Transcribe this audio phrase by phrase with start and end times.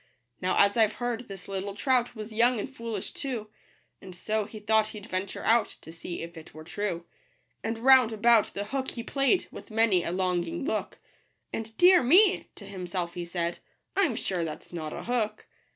[0.41, 3.51] Now, as I've heard, this little trout Was young and foolish too;
[4.01, 7.05] And so he thought he'd venture out, To see if it were true.
[7.63, 10.97] And round about the hook he play'd, With many a longing look;
[11.53, 13.59] And" Dear me," to himself he said,"
[13.95, 15.45] I'm sure that's not a hook.